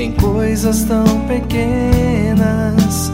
[0.00, 3.12] em coisas tão pequenas,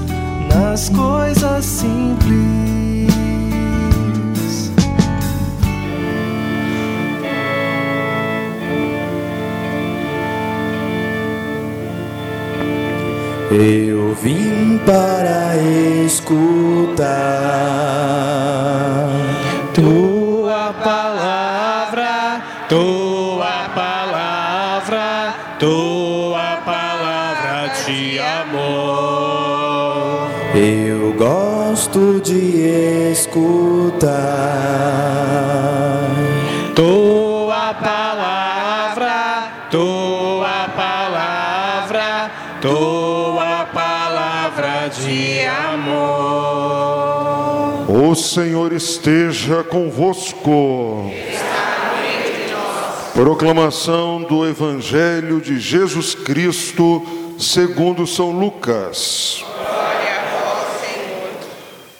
[0.48, 2.76] nas coisas simples.
[13.50, 15.56] Eu vim para
[16.04, 17.08] escutar
[19.74, 21.45] tua palavra,
[33.36, 34.08] escutar
[36.74, 42.30] tua palavra, tua palavra,
[42.62, 45.42] tua palavra de
[45.74, 46.96] amor.
[47.88, 51.10] O Senhor esteja convosco.
[53.12, 57.02] Proclamação do Evangelho de Jesus Cristo,
[57.38, 59.45] segundo São Lucas.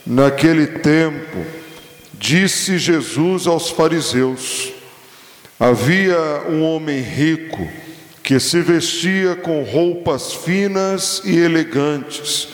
[0.07, 1.45] Naquele tempo,
[2.15, 4.73] disse Jesus aos fariseus:
[5.59, 7.69] Havia um homem rico
[8.23, 12.49] que se vestia com roupas finas e elegantes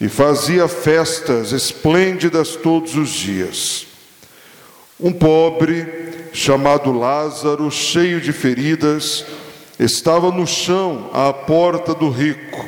[0.00, 3.86] e fazia festas esplêndidas todos os dias.
[4.98, 9.26] Um pobre, chamado Lázaro, cheio de feridas,
[9.78, 12.64] estava no chão à porta do rico.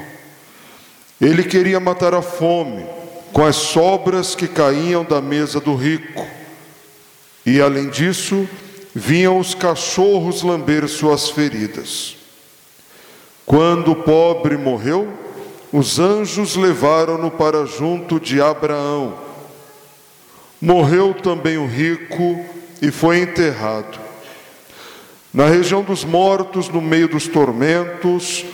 [1.19, 2.98] Ele queria matar a fome
[3.33, 6.27] com as sobras que caíam da mesa do rico.
[7.45, 8.49] E além disso,
[8.95, 12.17] vinham os cachorros lamber suas feridas.
[13.47, 15.09] Quando o pobre morreu,
[15.73, 19.15] os anjos levaram-no para junto de Abraão.
[20.61, 22.45] Morreu também o rico
[22.83, 23.99] e foi enterrado.
[25.33, 28.45] Na região dos mortos, no meio dos tormentos,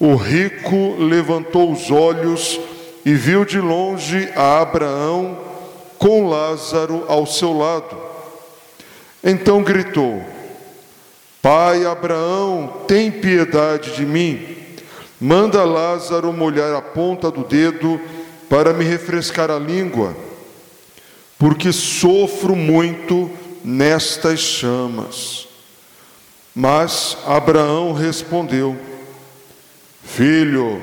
[0.00, 2.58] o rico levantou os olhos
[3.04, 5.38] e viu de longe a Abraão
[5.98, 7.96] com Lázaro ao seu lado.
[9.22, 10.22] Então gritou:
[11.40, 14.56] Pai Abraão, tem piedade de mim.
[15.20, 18.00] Manda Lázaro molhar a ponta do dedo
[18.48, 20.16] para me refrescar a língua,
[21.38, 23.30] porque sofro muito
[23.64, 25.46] nestas chamas.
[26.54, 28.76] Mas Abraão respondeu:
[30.04, 30.82] Filho,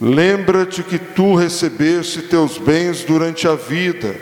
[0.00, 4.14] lembra-te que tu recebeste teus bens durante a vida,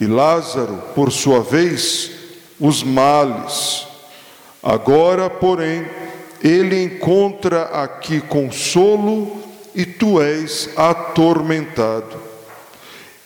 [0.00, 2.10] e Lázaro, por sua vez,
[2.58, 3.86] os males.
[4.62, 5.86] Agora, porém,
[6.42, 9.42] ele encontra aqui consolo
[9.74, 12.22] e tu és atormentado.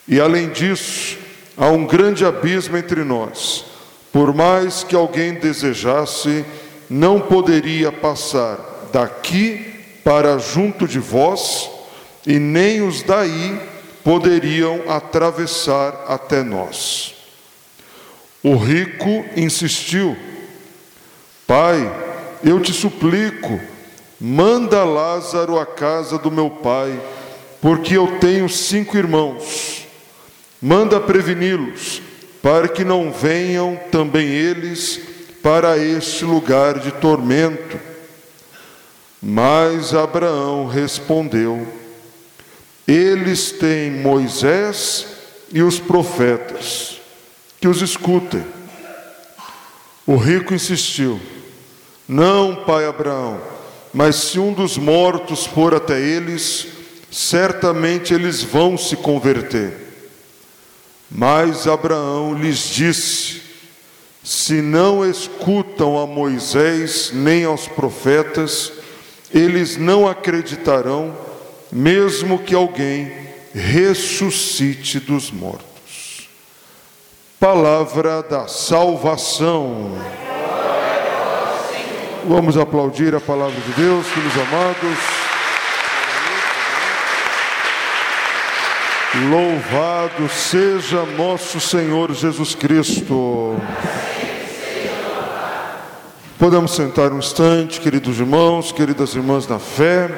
[0.06, 1.18] E além disso,
[1.56, 3.64] há um grande abismo entre nós.
[4.12, 6.44] Por mais que alguém desejasse,
[6.88, 9.77] não poderia passar daqui
[10.08, 11.68] para junto de vós,
[12.26, 13.60] e nem os daí
[14.02, 17.14] poderiam atravessar até nós.
[18.42, 20.16] O rico insistiu:
[21.46, 21.94] Pai,
[22.42, 23.60] eu te suplico,
[24.18, 26.98] manda Lázaro à casa do meu pai,
[27.60, 29.86] porque eu tenho cinco irmãos.
[30.58, 32.00] Manda preveni-los,
[32.40, 34.98] para que não venham também eles
[35.42, 37.97] para este lugar de tormento.
[39.20, 41.66] Mas Abraão respondeu:
[42.86, 45.06] Eles têm Moisés
[45.52, 47.00] e os profetas,
[47.60, 48.44] que os escutem.
[50.06, 51.20] O rico insistiu:
[52.06, 53.40] Não, pai Abraão,
[53.92, 56.68] mas se um dos mortos for até eles,
[57.10, 59.88] certamente eles vão se converter.
[61.10, 63.42] Mas Abraão lhes disse:
[64.22, 68.77] Se não escutam a Moisés nem aos profetas,
[69.32, 71.16] eles não acreditarão,
[71.70, 73.12] mesmo que alguém
[73.54, 76.28] ressuscite dos mortos.
[77.38, 79.92] Palavra da salvação.
[82.26, 84.98] Vamos aplaudir a palavra de Deus, filhos amados.
[89.30, 93.56] Louvado seja nosso Senhor Jesus Cristo.
[96.38, 100.08] Podemos sentar um instante, queridos irmãos, queridas irmãs na fé.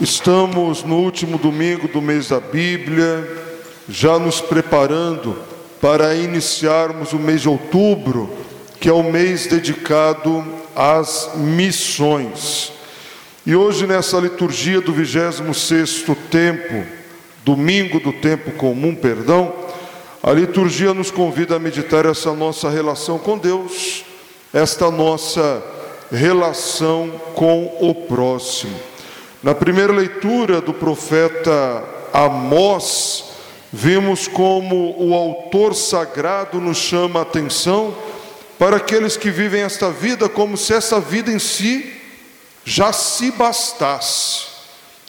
[0.00, 3.28] Estamos no último domingo do mês da Bíblia,
[3.88, 5.36] já nos preparando
[5.80, 8.30] para iniciarmos o mês de outubro,
[8.78, 10.44] que é o mês dedicado
[10.76, 12.72] às missões.
[13.44, 16.86] E hoje, nessa liturgia do 26 tempo,
[17.44, 19.52] domingo do tempo comum, perdão,
[20.22, 24.04] a liturgia nos convida a meditar essa nossa relação com Deus,
[24.52, 25.62] esta nossa
[26.10, 28.78] relação com o próximo.
[29.42, 31.82] Na primeira leitura do profeta
[32.12, 33.24] Amós,
[33.72, 37.94] vimos como o autor sagrado nos chama a atenção
[38.58, 41.90] para aqueles que vivem esta vida como se essa vida em si
[42.64, 44.46] já se bastasse,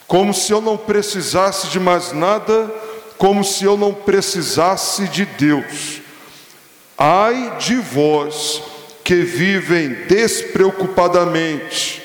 [0.07, 2.73] como se eu não precisasse de mais nada,
[3.17, 6.01] como se eu não precisasse de Deus.
[6.97, 8.72] Ai de vós
[9.03, 12.01] que vivem despreocupadamente,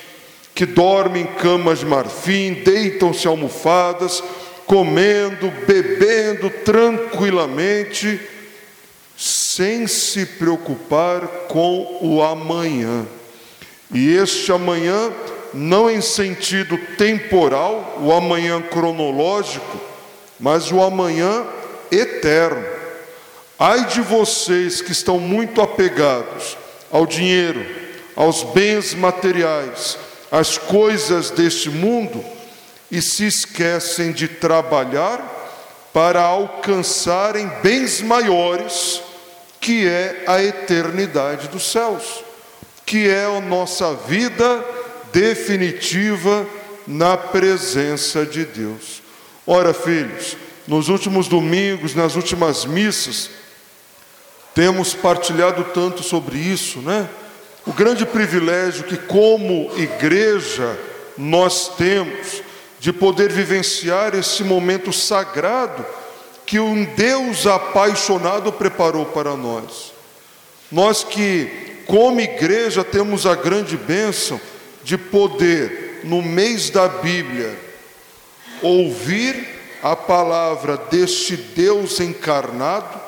[0.54, 4.22] que dormem em camas de marfim, deitam-se almofadas,
[4.66, 8.20] comendo, bebendo tranquilamente,
[9.16, 13.06] sem se preocupar com o amanhã.
[13.94, 15.12] E este amanhã,
[15.54, 19.80] não em sentido temporal, o amanhã cronológico,
[20.38, 21.46] mas o amanhã
[21.90, 22.64] eterno.
[23.58, 26.56] Ai de vocês que estão muito apegados
[26.90, 27.64] ao dinheiro,
[28.16, 29.98] aos bens materiais,
[30.30, 32.24] as coisas deste mundo
[32.90, 35.36] e se esquecem de trabalhar
[35.92, 39.00] para alcançarem bens maiores,
[39.60, 42.24] que é a eternidade dos céus,
[42.84, 44.64] que é a nossa vida
[45.12, 46.46] definitiva
[46.86, 49.02] na presença de Deus.
[49.46, 50.36] Ora, filhos,
[50.66, 53.30] nos últimos domingos, nas últimas missas,
[54.58, 57.08] temos partilhado tanto sobre isso, né?
[57.64, 60.76] O grande privilégio que, como igreja,
[61.16, 62.42] nós temos
[62.80, 65.86] de poder vivenciar esse momento sagrado
[66.44, 69.92] que um Deus apaixonado preparou para nós.
[70.72, 74.40] Nós que, como igreja, temos a grande bênção
[74.82, 77.56] de poder, no mês da Bíblia,
[78.60, 79.50] ouvir
[79.84, 83.06] a palavra deste Deus encarnado,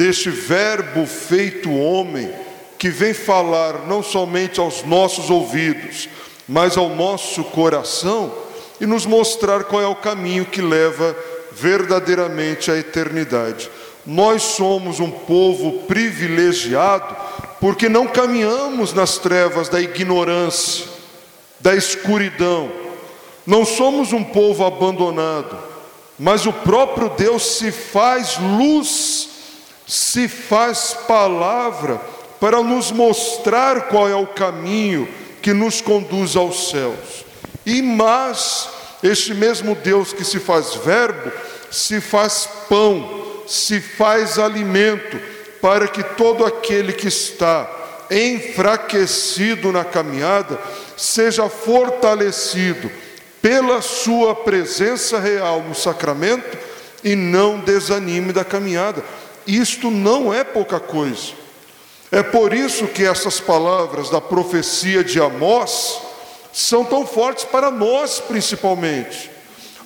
[0.00, 2.32] deste Verbo feito homem
[2.78, 6.08] que vem falar não somente aos nossos ouvidos,
[6.48, 8.32] mas ao nosso coração
[8.80, 11.14] e nos mostrar qual é o caminho que leva
[11.52, 13.70] verdadeiramente à eternidade.
[14.06, 17.14] Nós somos um povo privilegiado
[17.60, 20.86] porque não caminhamos nas trevas da ignorância,
[21.60, 22.72] da escuridão.
[23.46, 25.58] Não somos um povo abandonado,
[26.18, 29.19] mas o próprio Deus se faz luz,
[29.90, 32.00] se faz palavra
[32.38, 35.08] para nos mostrar qual é o caminho
[35.42, 37.24] que nos conduz aos céus.
[37.66, 38.68] E mas
[39.02, 41.32] este mesmo Deus que se faz verbo,
[41.72, 45.20] se faz pão, se faz alimento,
[45.60, 47.68] para que todo aquele que está
[48.08, 50.56] enfraquecido na caminhada
[50.96, 52.88] seja fortalecido
[53.42, 56.56] pela sua presença real no sacramento
[57.02, 59.02] e não desanime da caminhada.
[59.46, 61.32] Isto não é pouca coisa.
[62.12, 66.00] É por isso que essas palavras da profecia de Amós
[66.52, 69.30] são tão fortes para nós, principalmente.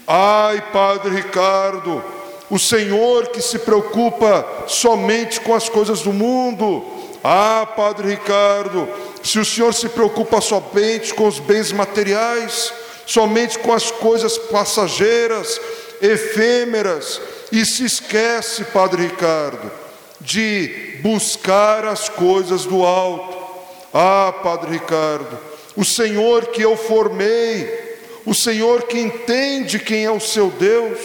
[0.07, 2.03] Ai, Padre Ricardo,
[2.51, 6.85] o Senhor que se preocupa somente com as coisas do mundo.
[7.23, 8.89] Ah, Padre Ricardo,
[9.23, 12.73] se o Senhor se preocupa somente com os bens materiais,
[13.07, 15.61] somente com as coisas passageiras,
[16.01, 17.21] efêmeras,
[17.55, 19.71] e se esquece, Padre Ricardo,
[20.21, 23.45] de buscar as coisas do alto.
[23.93, 25.39] Ah, Padre Ricardo,
[25.77, 27.97] o Senhor que eu formei,
[28.27, 30.99] o Senhor que entende quem é o seu Deus,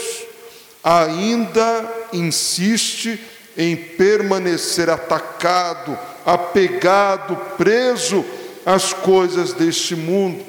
[0.83, 3.19] ainda insiste
[3.55, 8.25] em permanecer atacado, apegado, preso
[8.65, 10.43] às coisas deste mundo.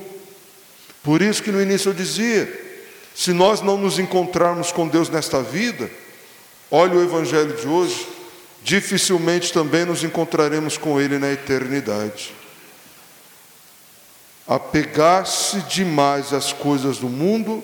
[1.02, 2.59] Por isso que no início eu dizia:
[3.20, 5.90] se nós não nos encontrarmos com Deus nesta vida,
[6.70, 8.08] olha o Evangelho de hoje,
[8.62, 12.32] dificilmente também nos encontraremos com Ele na eternidade.
[14.48, 17.62] Apegar-se demais às coisas do mundo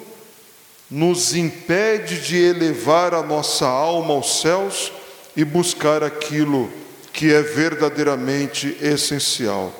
[0.90, 4.92] nos impede de elevar a nossa alma aos céus
[5.34, 6.70] e buscar aquilo
[7.14, 9.72] que é verdadeiramente essencial.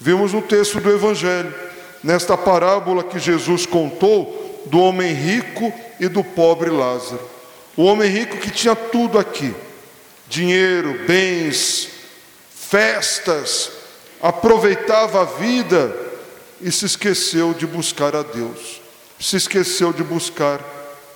[0.00, 1.54] Vimos no texto do Evangelho,
[2.02, 7.28] nesta parábola que Jesus contou do homem rico e do pobre Lázaro.
[7.76, 9.54] O homem rico que tinha tudo aqui,
[10.28, 11.88] dinheiro, bens,
[12.54, 13.70] festas,
[14.20, 15.94] aproveitava a vida
[16.60, 18.80] e se esqueceu de buscar a Deus.
[19.18, 20.60] se esqueceu de buscar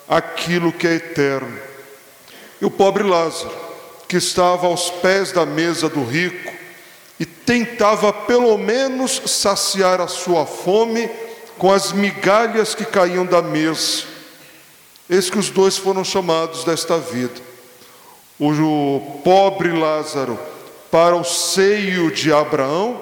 [0.09, 1.59] aquilo que é eterno.
[2.59, 3.55] E o pobre Lázaro,
[4.09, 6.51] que estava aos pés da mesa do rico
[7.19, 11.11] e tentava pelo menos saciar a sua fome
[11.61, 14.05] com as migalhas que caíam da mesa.
[15.11, 17.39] Eis que os dois foram chamados desta vida.
[18.39, 20.39] O pobre Lázaro
[20.91, 22.99] para o seio de Abraão,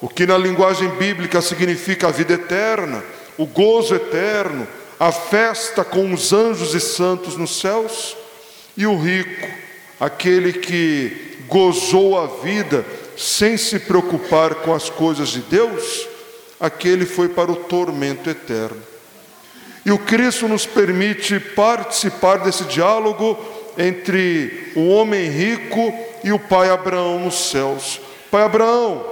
[0.00, 3.04] o que na linguagem bíblica significa a vida eterna,
[3.36, 4.66] o gozo eterno,
[4.98, 8.16] a festa com os anjos e santos nos céus,
[8.74, 9.46] e o rico,
[10.00, 12.86] aquele que gozou a vida
[13.18, 16.08] sem se preocupar com as coisas de Deus,
[16.60, 18.82] aquele foi para o tormento eterno.
[19.84, 23.38] E o Cristo nos permite participar desse diálogo
[23.76, 28.00] entre o homem rico e o pai Abraão nos céus.
[28.30, 29.04] Pai Abraão,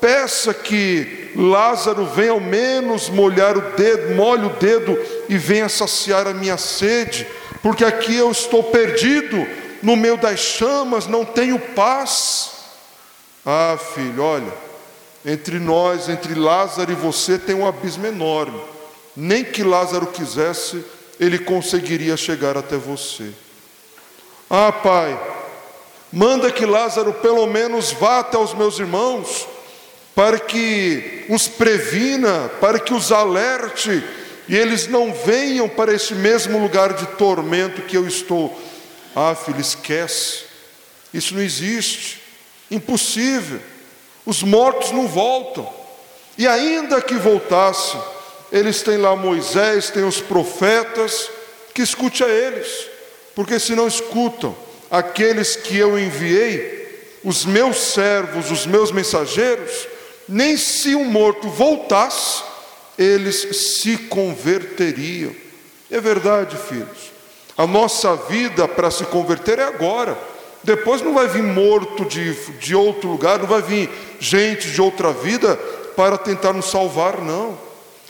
[0.00, 6.26] peça que Lázaro venha ao menos molhar o dedo, molhe o dedo e venha saciar
[6.26, 7.26] a minha sede,
[7.62, 9.46] porque aqui eu estou perdido
[9.82, 12.50] no meio das chamas, não tenho paz.
[13.46, 14.67] Ah, filho, olha,
[15.24, 18.60] entre nós, entre Lázaro e você, tem um abismo enorme.
[19.16, 20.84] Nem que Lázaro quisesse,
[21.18, 23.30] ele conseguiria chegar até você.
[24.48, 25.18] Ah, pai,
[26.12, 29.46] manda que Lázaro pelo menos vá até os meus irmãos,
[30.14, 34.02] para que os previna, para que os alerte,
[34.48, 38.58] e eles não venham para esse mesmo lugar de tormento que eu estou.
[39.14, 40.44] Ah, filho, esquece,
[41.12, 42.22] isso não existe,
[42.70, 43.60] impossível,
[44.28, 45.66] os mortos não voltam,
[46.36, 47.96] e ainda que voltasse,
[48.52, 51.30] eles têm lá Moisés, têm os profetas,
[51.72, 52.68] que escute a eles,
[53.34, 54.54] porque se não escutam,
[54.90, 59.88] aqueles que eu enviei, os meus servos, os meus mensageiros,
[60.28, 62.42] nem se um morto voltasse,
[62.98, 65.34] eles se converteriam.
[65.90, 67.12] É verdade, filhos.
[67.56, 70.18] A nossa vida para se converter é agora.
[70.62, 75.12] Depois não vai vir morto de, de outro lugar, não vai vir gente de outra
[75.12, 75.56] vida
[75.96, 77.58] para tentar nos salvar, não.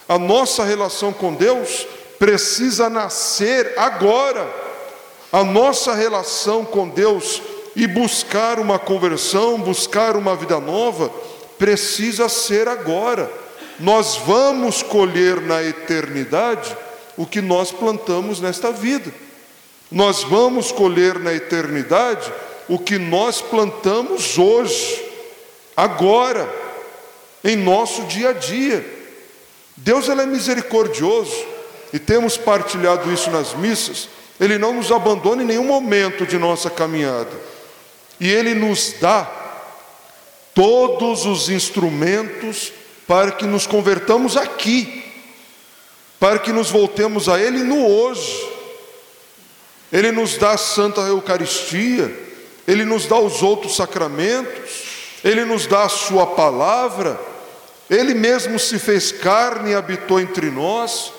[0.07, 1.87] A nossa relação com Deus
[2.17, 4.47] precisa nascer agora.
[5.31, 7.41] A nossa relação com Deus
[7.75, 11.09] e buscar uma conversão, buscar uma vida nova,
[11.57, 13.31] precisa ser agora.
[13.79, 16.75] Nós vamos colher na eternidade
[17.15, 19.11] o que nós plantamos nesta vida.
[19.91, 22.31] Nós vamos colher na eternidade
[22.67, 25.03] o que nós plantamos hoje,
[25.75, 26.47] agora,
[27.43, 28.85] em nosso dia a dia.
[29.75, 31.45] Deus ele é misericordioso
[31.91, 34.09] e temos partilhado isso nas missas.
[34.39, 37.31] Ele não nos abandona em nenhum momento de nossa caminhada.
[38.19, 39.29] E Ele nos dá
[40.53, 42.71] todos os instrumentos
[43.07, 45.03] para que nos convertamos aqui,
[46.19, 48.48] para que nos voltemos a Ele no hoje.
[49.91, 52.13] Ele nos dá a Santa Eucaristia,
[52.67, 54.83] Ele nos dá os outros sacramentos,
[55.23, 57.19] Ele nos dá a Sua palavra,
[57.89, 61.11] Ele mesmo se fez carne e habitou entre nós,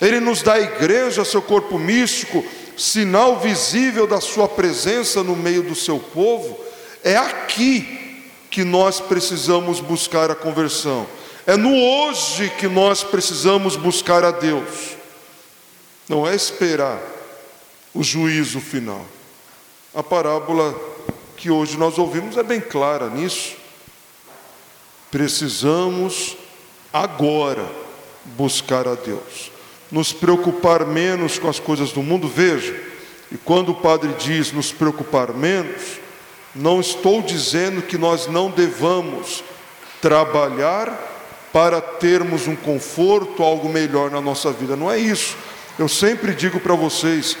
[0.00, 2.44] Ele nos dá a igreja, seu corpo místico,
[2.76, 6.58] sinal visível da Sua presença no meio do seu povo,
[7.04, 11.06] é aqui que nós precisamos buscar a conversão,
[11.46, 14.96] é no hoje que nós precisamos buscar a Deus,
[16.08, 17.15] não é esperar
[17.96, 19.04] o juízo final.
[19.94, 20.74] A parábola
[21.36, 23.56] que hoje nós ouvimos é bem clara nisso.
[25.10, 26.36] Precisamos
[26.92, 27.66] agora
[28.36, 29.56] buscar a Deus
[29.90, 32.74] nos preocupar menos com as coisas do mundo, veja,
[33.30, 36.00] e quando o padre diz nos preocupar menos,
[36.54, 39.44] não estou dizendo que nós não devamos
[40.00, 40.92] trabalhar
[41.52, 45.36] para termos um conforto, algo melhor na nossa vida, não é isso.
[45.78, 47.36] Eu sempre digo para vocês: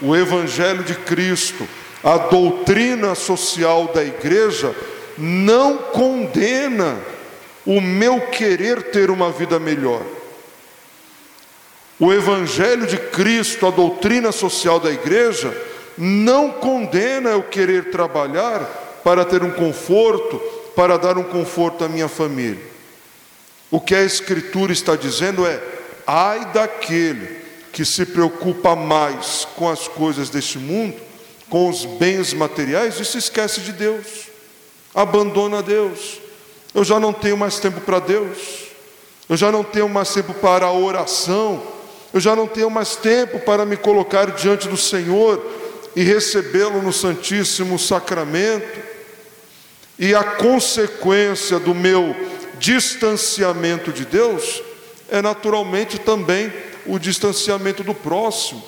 [0.00, 1.68] o Evangelho de Cristo,
[2.02, 4.74] a doutrina social da igreja,
[5.16, 6.96] não condena
[7.66, 10.02] o meu querer ter uma vida melhor.
[11.98, 15.52] O Evangelho de Cristo, a doutrina social da igreja,
[15.96, 18.60] não condena eu querer trabalhar
[19.02, 20.38] para ter um conforto,
[20.76, 22.62] para dar um conforto à minha família.
[23.68, 25.60] O que a Escritura está dizendo é:
[26.06, 27.37] ai daquele
[27.72, 30.96] que se preocupa mais com as coisas deste mundo,
[31.48, 34.06] com os bens materiais e se esquece de Deus,
[34.94, 36.20] abandona Deus.
[36.74, 38.38] Eu já não tenho mais tempo para Deus,
[39.28, 41.78] eu já não tenho mais tempo para a oração
[42.12, 45.44] eu já não tenho mais tempo para me colocar diante do Senhor
[45.94, 48.80] e recebê-lo no Santíssimo Sacramento.
[49.98, 52.16] E a consequência do meu
[52.58, 54.62] distanciamento de Deus
[55.10, 56.52] é naturalmente também
[56.88, 58.62] o distanciamento do próximo.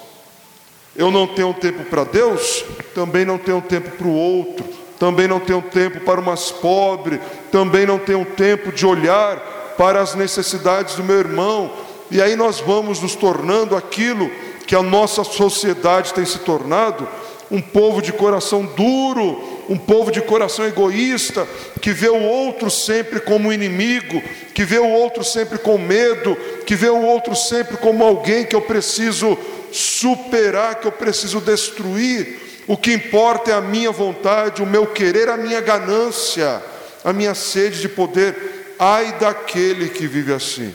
[0.95, 4.65] Eu não tenho tempo para Deus, também não tenho tempo para o outro,
[4.99, 9.39] também não tenho tempo para o mais pobre, também não tenho tempo de olhar
[9.79, 11.73] para as necessidades do meu irmão.
[12.11, 14.31] E aí nós vamos nos tornando aquilo
[14.67, 17.09] que a nossa sociedade tem se tornado,
[17.51, 21.47] um povo de coração duro, um povo de coração egoísta,
[21.81, 24.21] que vê o outro sempre como inimigo,
[24.53, 26.37] que vê o outro sempre com medo,
[26.67, 29.39] que vê o outro sempre como alguém que eu preciso
[29.71, 32.65] superar, que eu preciso destruir.
[32.67, 36.61] O que importa é a minha vontade, o meu querer, a minha ganância,
[37.05, 38.75] a minha sede de poder.
[38.77, 40.75] Ai daquele que vive assim.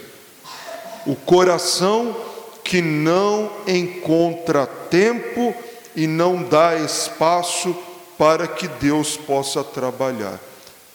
[1.06, 2.16] O coração
[2.64, 5.54] que não encontra tempo
[5.94, 7.76] e não dá espaço
[8.18, 10.40] para que Deus possa trabalhar.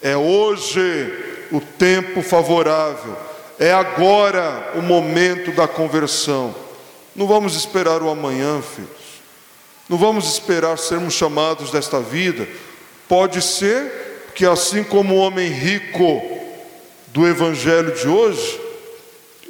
[0.03, 3.17] É hoje o tempo favorável,
[3.59, 6.55] é agora o momento da conversão.
[7.15, 8.91] Não vamos esperar o amanhã, filhos.
[9.89, 12.49] Não vamos esperar sermos chamados desta vida.
[13.09, 16.23] Pode ser que, assim como o homem rico
[17.09, 18.61] do evangelho de hoje,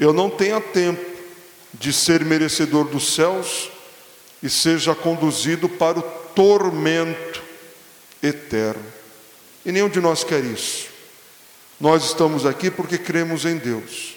[0.01, 1.05] eu não tenha tempo
[1.75, 3.71] de ser merecedor dos céus
[4.43, 6.03] e seja conduzido para o
[6.35, 7.50] tormento
[8.23, 8.85] eterno.
[9.65, 10.89] E nenhum de nós quer isso.
[11.81, 14.17] Nós estamos aqui porque cremos em Deus.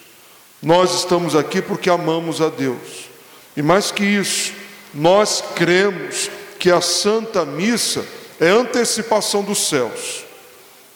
[0.62, 3.08] Nós estamos aqui porque amamos a Deus.
[3.56, 4.52] E mais que isso,
[4.92, 8.04] nós cremos que a Santa Missa
[8.40, 10.24] é antecipação dos céus.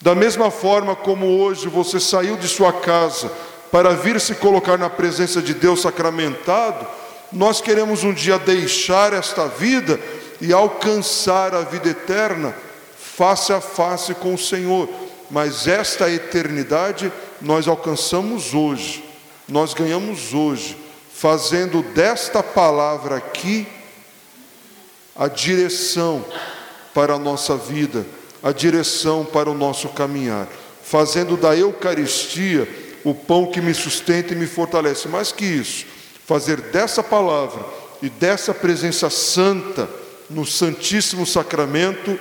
[0.01, 3.31] Da mesma forma como hoje você saiu de sua casa
[3.71, 6.87] para vir se colocar na presença de Deus sacramentado,
[7.33, 10.01] nós queremos um dia deixar esta vida
[10.41, 12.55] e alcançar a vida eterna
[13.19, 14.89] face a face com o Senhor.
[15.29, 19.05] Mas esta eternidade nós alcançamos hoje,
[19.49, 20.77] nós ganhamos hoje,
[21.13, 23.67] fazendo desta palavra aqui
[25.17, 26.25] a direção
[26.95, 28.07] para a nossa vida,
[28.41, 30.47] a direção para o nosso caminhar,
[30.83, 32.69] fazendo da Eucaristia
[33.05, 35.09] o pão que me sustenta e me fortalece.
[35.09, 35.85] Mais que isso,
[36.25, 37.65] fazer dessa palavra
[38.01, 39.91] e dessa presença santa
[40.31, 42.19] no Santíssimo Sacramento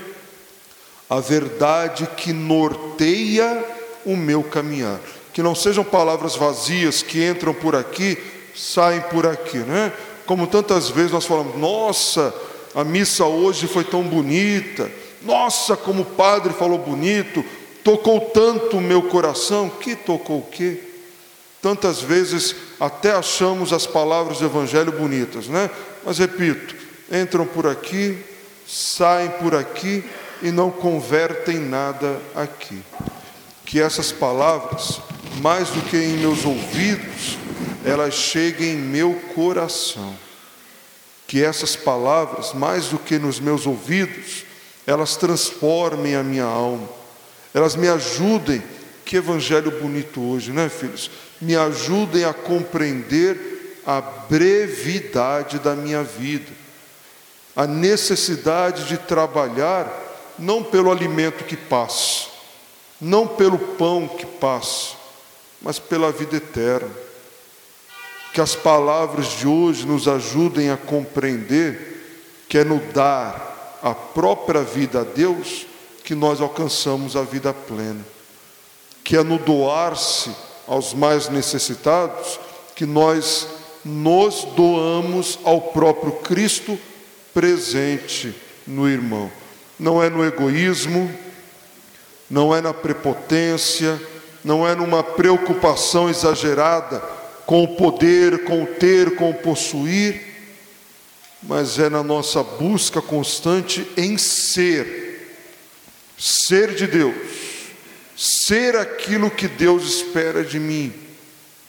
[1.10, 3.64] a verdade que norteia
[4.06, 5.00] o meu caminhar.
[5.34, 8.18] Que não sejam palavras vazias que entram por aqui,
[8.56, 9.94] saem por aqui, né?
[10.26, 12.34] Como tantas vezes nós falamos, nossa,
[12.76, 14.92] a missa hoje foi tão bonita,
[15.22, 17.44] nossa, como o padre falou bonito,
[17.84, 20.80] tocou tanto o meu coração, que tocou o quê?
[21.62, 25.70] Tantas vezes até achamos as palavras do Evangelho bonitas, né?
[26.06, 26.76] Mas repito,
[27.12, 28.18] entram por aqui,
[28.68, 30.04] saem por aqui
[30.42, 32.82] e não convertem nada aqui.
[33.66, 35.02] Que essas palavras,
[35.42, 37.38] mais do que em meus ouvidos,
[37.86, 40.16] elas cheguem em meu coração.
[41.28, 44.46] Que essas palavras, mais do que nos meus ouvidos,
[44.86, 46.88] elas transformem a minha alma,
[47.54, 48.64] elas me ajudem.
[49.04, 51.10] Que evangelho bonito hoje, né, filhos?
[51.40, 56.52] me ajudem a compreender a brevidade da minha vida,
[57.56, 59.88] a necessidade de trabalhar
[60.38, 62.28] não pelo alimento que passa,
[63.00, 64.96] não pelo pão que passa,
[65.62, 66.90] mas pela vida eterna.
[68.34, 71.98] Que as palavras de hoje nos ajudem a compreender
[72.48, 75.66] que é no dar a própria vida a Deus
[76.04, 78.06] que nós alcançamos a vida plena,
[79.04, 80.32] que é no doar-se
[80.66, 82.40] aos mais necessitados,
[82.76, 83.48] que nós
[83.84, 86.80] nos doamos ao próprio Cristo
[87.34, 88.34] presente
[88.66, 89.30] no irmão.
[89.80, 91.12] Não é no egoísmo,
[92.30, 94.00] não é na prepotência,
[94.44, 97.00] não é numa preocupação exagerada
[97.46, 100.22] com o poder, com o ter, com o possuir,
[101.44, 105.36] mas é na nossa busca constante em ser,
[106.18, 107.16] ser de Deus
[108.18, 110.92] ser aquilo que Deus espera de mim,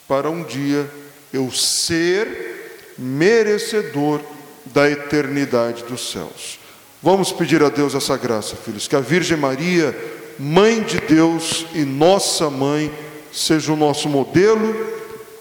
[0.08, 0.90] para um dia
[1.30, 4.22] eu ser merecedor
[4.64, 6.58] da eternidade dos céus.
[7.02, 9.96] Vamos pedir a Deus essa graça, filhos, que a Virgem Maria,
[10.38, 12.92] Mãe de Deus e nossa mãe,
[13.32, 14.74] seja o nosso modelo,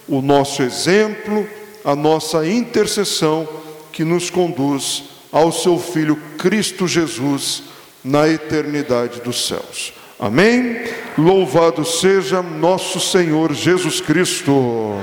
[0.08, 1.48] o nosso exemplo,
[1.86, 3.48] a nossa intercessão
[3.91, 7.63] que nos conduz ao seu Filho Cristo Jesus
[8.04, 9.93] na eternidade dos céus.
[10.20, 10.82] Amém?
[11.15, 14.96] Louvado seja nosso Senhor Jesus Cristo.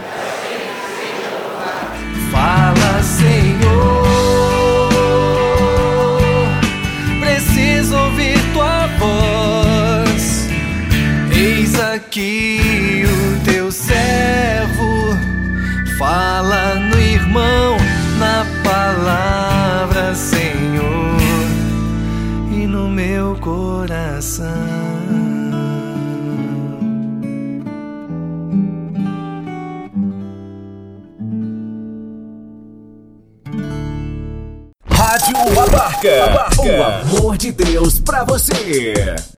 [37.45, 38.95] De Deus pra você.